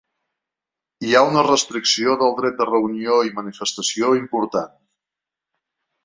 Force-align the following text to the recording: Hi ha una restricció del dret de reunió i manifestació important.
Hi 1.07 1.11
ha 1.17 1.19
una 1.25 1.41
restricció 1.47 2.15
del 2.21 2.33
dret 2.39 2.57
de 2.61 2.67
reunió 2.69 3.17
i 3.27 3.33
manifestació 3.35 4.09
important. 4.21 4.73